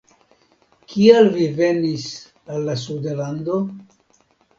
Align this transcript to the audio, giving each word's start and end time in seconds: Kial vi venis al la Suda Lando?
Kial 0.93 1.27
vi 1.35 1.45
venis 1.59 2.05
al 2.55 2.65
la 2.71 2.75
Suda 2.85 3.13
Lando? 3.21 3.59